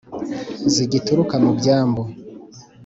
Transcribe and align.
zigituruka 0.73 1.35
mu 1.43 1.51
byambu; 1.57 2.03